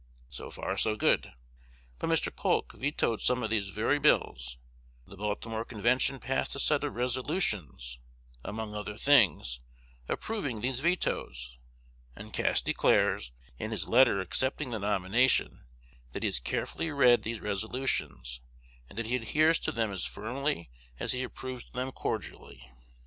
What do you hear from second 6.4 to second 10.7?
a set of resolutions, among other things, approving